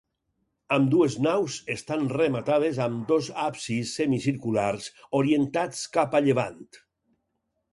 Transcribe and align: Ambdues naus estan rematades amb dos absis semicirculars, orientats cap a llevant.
Ambdues 0.75 1.17
naus 1.25 1.57
estan 1.73 2.07
rematades 2.13 2.79
amb 2.87 3.03
dos 3.11 3.29
absis 3.43 3.93
semicirculars, 4.01 4.89
orientats 5.21 5.85
cap 5.99 6.17
a 6.17 6.23
llevant. 6.31 6.65